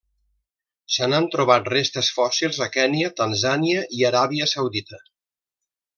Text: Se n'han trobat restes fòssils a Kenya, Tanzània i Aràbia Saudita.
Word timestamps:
Se 0.93 1.09
n'han 1.11 1.27
trobat 1.35 1.69
restes 1.73 2.09
fòssils 2.19 2.59
a 2.67 2.69
Kenya, 2.77 3.13
Tanzània 3.21 3.87
i 3.99 4.03
Aràbia 4.11 4.49
Saudita. 4.55 5.05